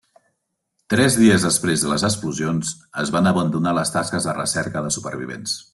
Tres 0.93 1.17
dies 1.23 1.45
després 1.47 1.83
de 1.85 1.91
les 1.93 2.07
explosions 2.09 2.73
es 3.05 3.15
van 3.17 3.33
abandonar 3.33 3.75
les 3.81 3.95
tasques 3.99 4.31
de 4.31 4.39
recerca 4.43 4.87
de 4.89 4.95
supervivents. 4.97 5.61